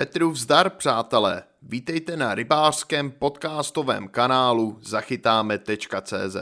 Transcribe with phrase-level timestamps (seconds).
[0.00, 1.42] Petru vzdar, přátelé.
[1.62, 6.36] Vítejte na rybářském podcastovém kanálu zachytáme.cz.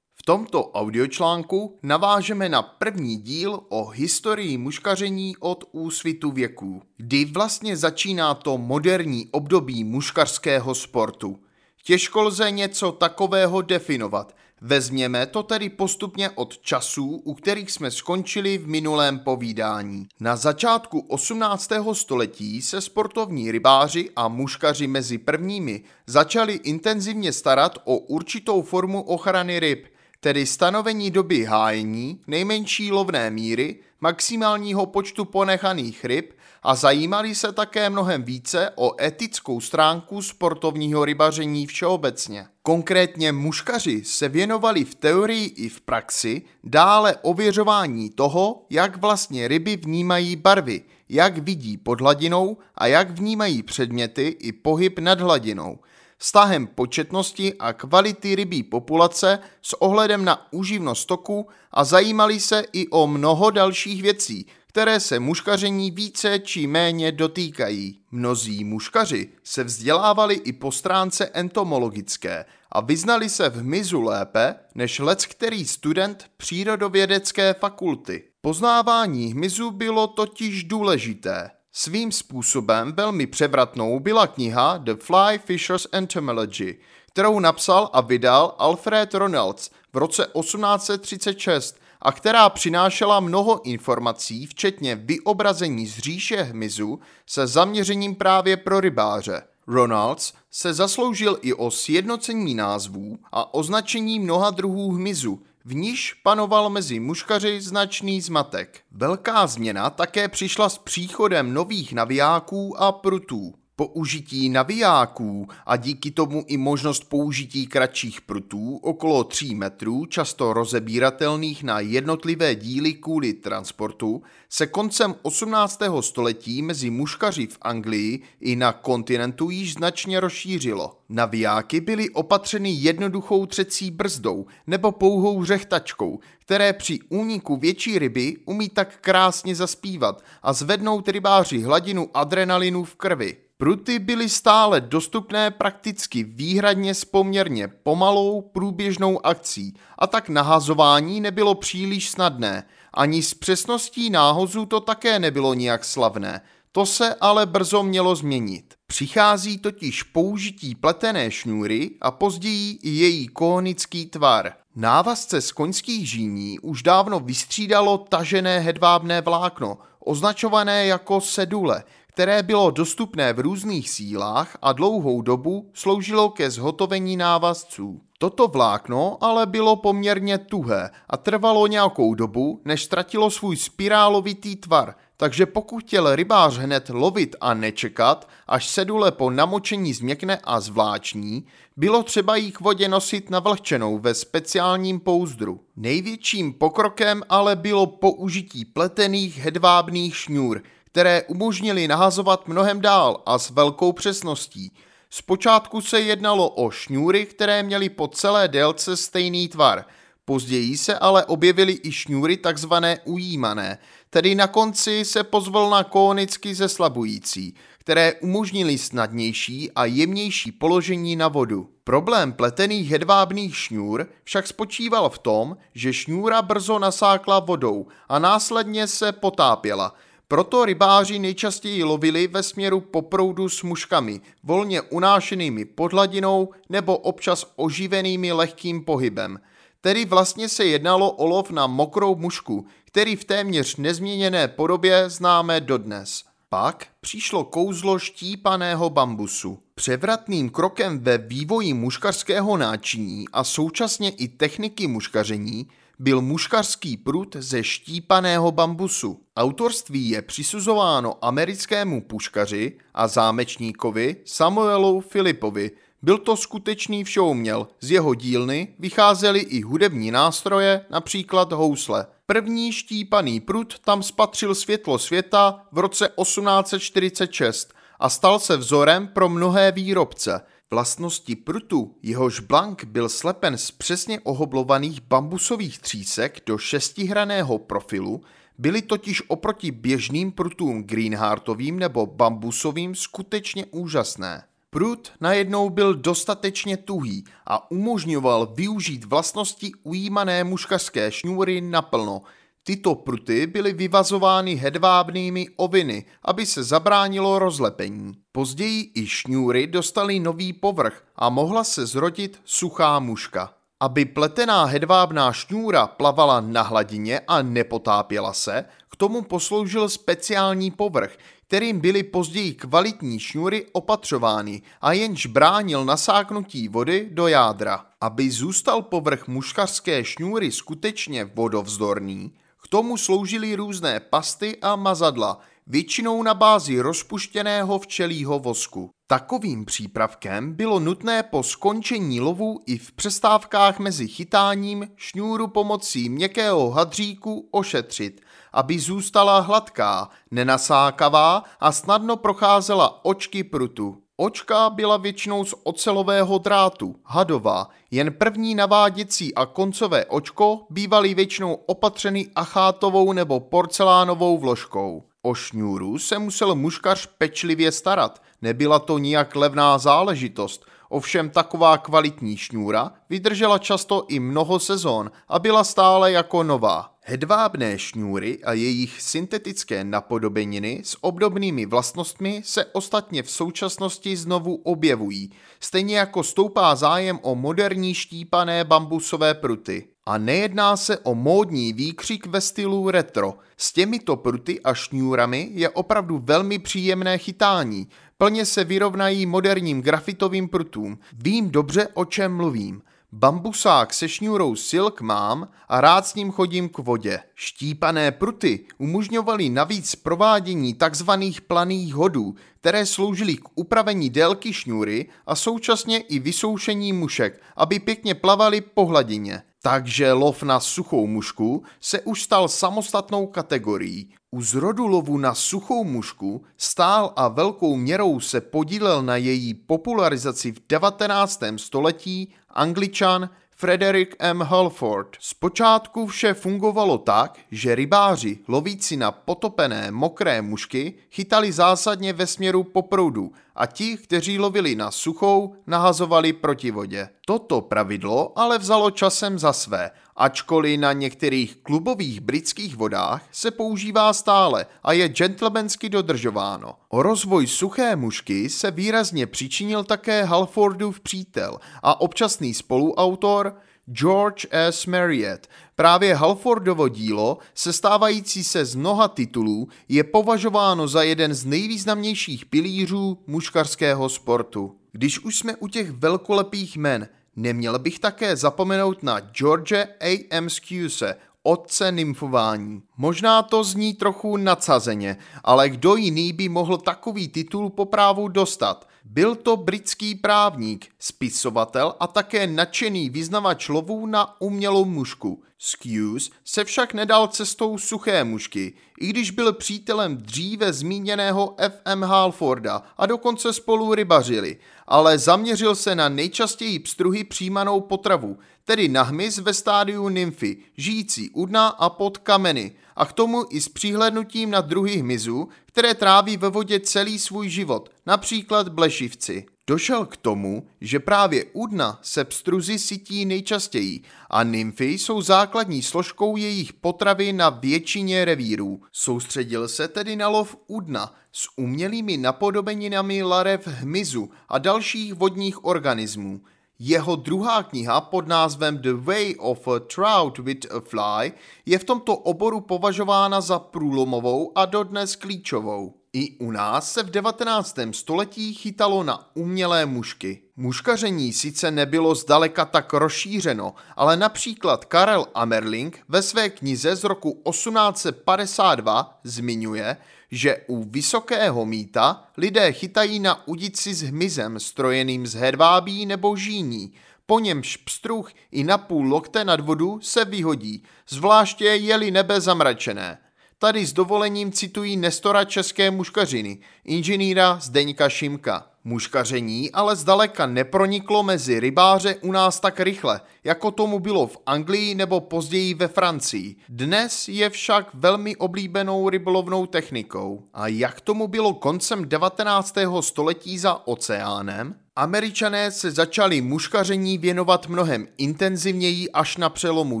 [0.14, 7.76] V tomto audiočlánku navážeme na první díl o historii muškaření od úsvitu věků, kdy vlastně
[7.76, 11.38] začíná to moderní období muškařského sportu.
[11.82, 14.34] Těžko lze něco takového definovat,
[14.66, 20.06] Vezměme to tedy postupně od časů, u kterých jsme skončili v minulém povídání.
[20.20, 21.70] Na začátku 18.
[21.92, 29.60] století se sportovní rybáři a muškaři mezi prvními začali intenzivně starat o určitou formu ochrany
[29.60, 29.86] ryb,
[30.20, 36.32] tedy stanovení doby hájení, nejmenší lovné míry, maximálního počtu ponechaných ryb
[36.64, 42.46] a zajímali se také mnohem více o etickou stránku sportovního rybaření všeobecně.
[42.62, 49.76] Konkrétně muškaři se věnovali v teorii i v praxi dále ověřování toho, jak vlastně ryby
[49.76, 55.78] vnímají barvy, jak vidí pod hladinou a jak vnímají předměty i pohyb nad hladinou–
[56.18, 62.88] vztahem početnosti a kvality rybí populace s ohledem na úživnost toku a zajímali se i
[62.88, 68.00] o mnoho dalších věcí, které se muškaření více či méně dotýkají.
[68.10, 74.98] Mnozí muškaři se vzdělávali i po stránce entomologické a vyznali se v hmyzu lépe než
[74.98, 78.24] lec který student přírodovědecké fakulty.
[78.40, 81.50] Poznávání hmyzu bylo totiž důležité.
[81.72, 86.78] Svým způsobem velmi převratnou byla kniha The Fly Fishers Entomology,
[87.12, 94.94] kterou napsal a vydal Alfred Ronalds v roce 1836 a která přinášela mnoho informací, včetně
[94.94, 99.42] vyobrazení z říše hmyzu se zaměřením právě pro rybáře.
[99.66, 106.70] Ronalds se zasloužil i o sjednocení názvů a označení mnoha druhů hmyzu, v níž panoval
[106.70, 108.80] mezi muškaři značný zmatek.
[108.90, 113.54] Velká změna také přišla s příchodem nových navijáků a prutů.
[113.76, 121.62] Použití navijáků a díky tomu i možnost použití kratších prutů okolo 3 metrů, často rozebíratelných
[121.64, 125.80] na jednotlivé díly kvůli transportu, se koncem 18.
[126.00, 130.98] století mezi muškaři v Anglii i na kontinentu již značně rozšířilo.
[131.08, 138.68] Navijáky byly opatřeny jednoduchou třecí brzdou nebo pouhou řechtačkou, které při úniku větší ryby umí
[138.68, 143.36] tak krásně zaspívat a zvednout rybáři hladinu adrenalinu v krvi.
[143.64, 151.54] Pruty byly stále dostupné prakticky výhradně s poměrně pomalou průběžnou akcí a tak nahazování nebylo
[151.54, 152.64] příliš snadné.
[152.94, 156.40] Ani s přesností náhozu to také nebylo nijak slavné.
[156.72, 158.74] To se ale brzo mělo změnit.
[158.86, 164.52] Přichází totiž použití pletené šňůry a později i její konický tvar.
[164.76, 172.70] Návazce z koňských žíní už dávno vystřídalo tažené hedvábné vlákno, označované jako sedule, které bylo
[172.70, 178.00] dostupné v různých sílách a dlouhou dobu sloužilo ke zhotovení návazců.
[178.18, 184.94] Toto vlákno ale bylo poměrně tuhé a trvalo nějakou dobu, než ztratilo svůj spirálovitý tvar,
[185.16, 191.46] takže pokud chtěl rybář hned lovit a nečekat, až sedule po namočení změkne a zvláční,
[191.76, 195.60] bylo třeba jí k vodě nosit navlhčenou ve speciálním pouzdru.
[195.76, 200.62] Největším pokrokem ale bylo použití pletených hedvábných šňůr,
[200.94, 204.72] které umožnily nahazovat mnohem dál a s velkou přesností.
[205.10, 209.84] Zpočátku se jednalo o šňůry, které měly po celé délce stejný tvar.
[210.24, 213.78] Později se ale objevily i šňůry takzvané ujímané,
[214.10, 221.68] tedy na konci se pozvolna konicky zeslabující, které umožnily snadnější a jemnější položení na vodu.
[221.84, 228.86] Problém pletených hedvábných šňůr však spočíval v tom, že šňůra brzo nasákla vodou a následně
[228.86, 229.94] se potápěla,
[230.28, 236.96] proto rybáři nejčastěji lovili ve směru po proudu s muškami, volně unášenými pod hladinou nebo
[236.96, 239.38] občas oživenými lehkým pohybem.
[239.80, 245.60] Tedy vlastně se jednalo o lov na mokrou mušku, který v téměř nezměněné podobě známe
[245.60, 246.24] dodnes.
[246.48, 249.58] Pak přišlo kouzlo štípaného bambusu.
[249.74, 255.68] Převratným krokem ve vývoji muškařského náčiní a současně i techniky muškaření
[255.98, 259.20] byl muškařský prut ze štípaného bambusu.
[259.36, 265.70] Autorství je přisuzováno americkému puškaři a zámečníkovi Samuelu Filipovi.
[266.02, 272.06] Byl to skutečný všouměl, z jeho dílny vycházely i hudební nástroje, například housle.
[272.26, 279.28] První štípaný prut tam spatřil světlo světa v roce 1846 a stal se vzorem pro
[279.28, 287.58] mnohé výrobce– Vlastnosti prutu, jehož blank byl slepen z přesně ohoblovaných bambusových třísek do šestihraného
[287.58, 288.22] profilu,
[288.58, 294.44] byly totiž oproti běžným prutům greenhartovým nebo bambusovým skutečně úžasné.
[294.70, 302.22] Prut najednou byl dostatečně tuhý a umožňoval využít vlastnosti ujímané muškařské šňůry naplno.
[302.66, 308.12] Tyto pruty byly vyvazovány hedvábnými oviny, aby se zabránilo rozlepení.
[308.32, 313.54] Později i šňůry dostaly nový povrch a mohla se zrodit suchá muška.
[313.80, 321.16] Aby pletená hedvábná šňůra plavala na hladině a nepotápěla se, k tomu posloužil speciální povrch,
[321.46, 327.86] kterým byly později kvalitní šňůry opatřovány a jenž bránil nasáknutí vody do jádra.
[328.00, 332.32] Aby zůstal povrch muškařské šňůry skutečně vodovzdorný,
[332.64, 338.90] k tomu sloužily různé pasty a mazadla, většinou na bázi rozpuštěného včelího vosku.
[339.06, 346.70] Takovým přípravkem bylo nutné po skončení lovu i v přestávkách mezi chytáním šňůru pomocí měkkého
[346.70, 348.20] hadříku ošetřit,
[348.52, 354.03] aby zůstala hladká, nenasákavá a snadno procházela očky prutu.
[354.16, 361.54] Očka byla většinou z ocelového drátu, hadová, jen první naváděcí a koncové očko bývaly většinou
[361.54, 365.04] opatřeny achátovou nebo porcelánovou vložkou.
[365.22, 372.36] O šňůru se musel muškař pečlivě starat, nebyla to nijak levná záležitost, ovšem taková kvalitní
[372.36, 376.94] šňůra vydržela často i mnoho sezon a byla stále jako nová.
[377.06, 385.30] Hedvábné šňůry a jejich syntetické napodobeniny s obdobnými vlastnostmi se ostatně v současnosti znovu objevují,
[385.60, 389.88] stejně jako stoupá zájem o moderní štípané bambusové pruty.
[390.06, 393.34] A nejedná se o módní výkřik ve stylu retro.
[393.56, 397.88] S těmito pruty a šňůrami je opravdu velmi příjemné chytání.
[398.18, 400.98] Plně se vyrovnají moderním grafitovým prutům.
[401.12, 402.82] Vím dobře, o čem mluvím.
[403.12, 407.20] Bambusák se šňůrou silk mám a rád s ním chodím k vodě.
[407.34, 411.10] Štípané pruty umožňovaly navíc provádění tzv.
[411.46, 418.14] planých hodů, které sloužily k upravení délky šňůry a současně i vysoušení mušek, aby pěkně
[418.14, 419.42] plavaly po hladině.
[419.64, 424.12] Takže lov na suchou mušku se už stal samostatnou kategorií.
[424.30, 430.52] U zrodu lovu na suchou mušku stál a velkou měrou se podílel na její popularizaci
[430.52, 431.42] v 19.
[431.56, 434.40] století angličan Frederick M.
[434.42, 435.08] Halford.
[435.20, 442.64] Zpočátku vše fungovalo tak, že rybáři lovící na potopené mokré mušky chytali zásadně ve směru
[442.64, 447.08] po proudu a ti, kteří lovili na suchou, nahazovali proti vodě.
[447.26, 454.12] Toto pravidlo ale vzalo časem za své, ačkoliv na některých klubových britských vodách se používá
[454.12, 456.74] stále a je gentlemansky dodržováno.
[456.88, 463.56] O rozvoj suché mušky se výrazně přičinil také Halfordův přítel a občasný spoluautor
[463.92, 464.86] George S.
[464.86, 465.46] Marriott.
[465.76, 473.18] Právě Halfordovo dílo, sestávající se z mnoha titulů, je považováno za jeden z nejvýznamnějších pilířů
[473.26, 474.76] muškarského sportu.
[474.92, 480.26] Když už jsme u těch velkolepých men, neměl bych také zapomenout na George A.
[480.30, 480.50] M.
[480.50, 482.82] Scuse, otce nymfování.
[482.96, 488.88] Možná to zní trochu nadsazeně, ale kdo jiný by mohl takový titul po právu dostat?
[489.04, 495.42] Byl to britský právník, spisovatel a také nadšený vyznavač lovů na umělou mušku.
[495.58, 502.02] Skews se však nedal cestou suché mušky, i když byl přítelem dříve zmíněného F.M.
[502.02, 509.02] Halforda a dokonce spolu rybařili, ale zaměřil se na nejčastěji pstruhy přijímanou potravu, tedy na
[509.02, 513.68] hmyz ve stádiu nymfy, žijící u dna a pod kameny, a k tomu i s
[513.68, 519.46] přihlednutím na druhy hmyzu, které tráví ve vodě celý svůj život, například blešivci.
[519.66, 525.82] Došel k tomu, že právě u dna se pstruzy sytí nejčastěji a nymfy jsou základní
[525.82, 528.80] složkou jejich potravy na většině revírů.
[528.92, 535.64] Soustředil se tedy na lov u dna s umělými napodobeninami larev hmyzu a dalších vodních
[535.64, 536.40] organismů.
[536.78, 541.32] Jeho druhá kniha pod názvem The Way of a Trout with a Fly
[541.66, 545.94] je v tomto oboru považována za průlomovou a dodnes klíčovou.
[546.12, 547.78] I u nás se v 19.
[547.90, 550.43] století chytalo na umělé mušky.
[550.56, 557.42] Muškaření sice nebylo zdaleka tak rozšířeno, ale například Karel Amerling ve své knize z roku
[557.50, 559.96] 1852 zmiňuje,
[560.30, 566.92] že u vysokého míta lidé chytají na udici s hmyzem strojeným z hedvábí nebo žíní,
[567.26, 573.18] po němž pstruh i na půl lokte nad vodu se vyhodí, zvláště je-li nebe zamračené.
[573.58, 578.73] Tady s dovolením citují Nestora české muškařiny, inženýra Zdeňka Šimka.
[578.86, 584.94] Muškaření ale zdaleka neproniklo mezi rybáře u nás tak rychle, jako tomu bylo v Anglii
[584.94, 586.56] nebo později ve Francii.
[586.68, 590.42] Dnes je však velmi oblíbenou rybolovnou technikou.
[590.54, 592.74] A jak tomu bylo koncem 19.
[593.00, 594.74] století za oceánem?
[594.96, 600.00] Američané se začali muškaření věnovat mnohem intenzivněji až na přelomu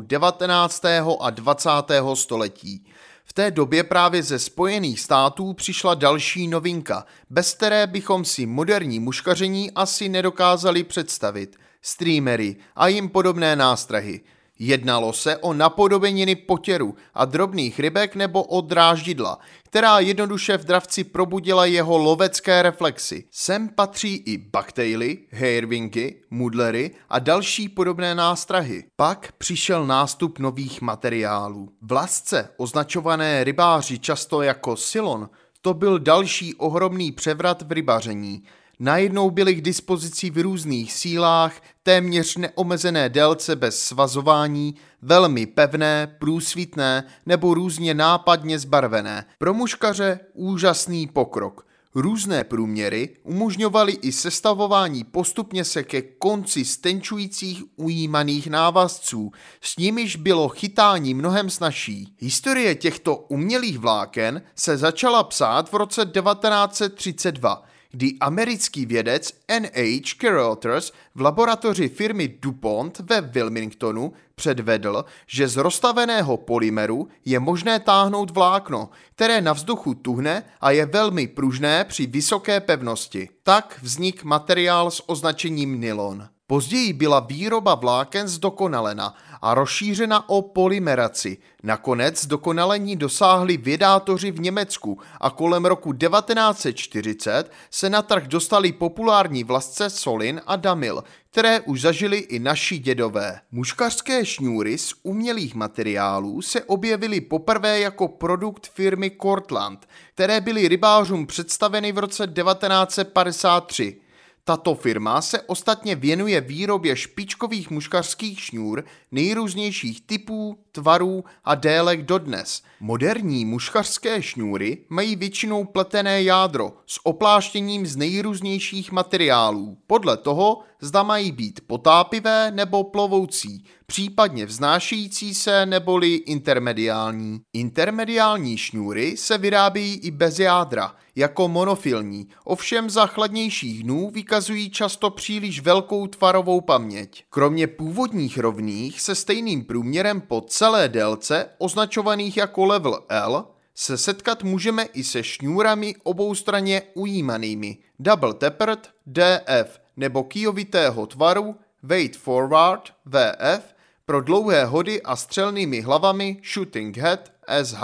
[0.00, 0.84] 19.
[1.20, 1.70] a 20.
[2.14, 2.86] století.
[3.24, 9.00] V té době právě ze Spojených států přišla další novinka, bez které bychom si moderní
[9.00, 11.56] muškaření asi nedokázali představit.
[11.82, 14.20] Streamery a jim podobné nástrahy.
[14.58, 21.04] Jednalo se o napodobeniny potěru a drobných rybek nebo o dráždidla, která jednoduše v dravci
[21.04, 23.24] probudila jeho lovecké reflexy.
[23.30, 28.84] Sem patří i baktaily, hairwinky, mudlery a další podobné nástrahy.
[28.96, 31.68] Pak přišel nástup nových materiálů.
[31.82, 35.30] Vlasce, označované rybáři často jako silon,
[35.60, 38.42] to byl další ohromný převrat v rybaření–
[38.78, 47.04] Najednou byly k dispozici v různých sílách, téměř neomezené délce bez svazování, velmi pevné, průsvitné
[47.26, 49.24] nebo různě nápadně zbarvené.
[49.38, 51.66] Pro muškaře úžasný pokrok.
[51.96, 60.48] Různé průměry umožňovaly i sestavování postupně se ke konci stenčujících ujímaných návazců, s nimiž bylo
[60.48, 62.14] chytání mnohem snažší.
[62.18, 67.62] Historie těchto umělých vláken se začala psát v roce 1932,
[67.94, 70.16] kdy americký vědec N.H.
[70.20, 78.30] Carothers v laboratoři firmy DuPont ve Wilmingtonu předvedl, že z rozstaveného polymeru je možné táhnout
[78.30, 83.28] vlákno, které na vzduchu tuhne a je velmi pružné při vysoké pevnosti.
[83.42, 86.28] Tak vznik materiál s označením nylon.
[86.46, 91.38] Později byla výroba vláken zdokonalena a rozšířena o polymeraci.
[91.62, 99.44] Nakonec dokonalení dosáhli vědátoři v Německu a kolem roku 1940 se na trh dostali populární
[99.44, 103.40] vlasce Solin a Damil, které už zažili i naši dědové.
[103.52, 111.26] Muškařské šňůry z umělých materiálů se objevily poprvé jako produkt firmy Cortland, které byly rybářům
[111.26, 114.03] představeny v roce 1953.
[114.44, 122.62] Tato firma se ostatně věnuje výrobě špičkových muškařských šňůr nejrůznějších typů, tvarů a délek dodnes.
[122.80, 131.02] Moderní muškařské šňůry mají většinou pletené jádro s opláštěním z nejrůznějších materiálů, podle toho, zda
[131.02, 137.40] mají být potápivé nebo plovoucí, případně vznášející se neboli intermediální.
[137.52, 145.10] Intermediální šňůry se vyrábějí i bez jádra, jako monofilní, ovšem za chladnějších dnů vykazují často
[145.10, 147.24] příliš velkou tvarovou paměť.
[147.30, 154.42] Kromě původních rovných se stejným průměrem po celé délce, označovaných jako level L, se setkat
[154.42, 163.74] můžeme i se šňůrami oboustranně ujímanými double tapered DF nebo kijovitého tvaru weight forward VF
[164.06, 167.82] pro dlouhé hody a střelnými hlavami shooting head SH.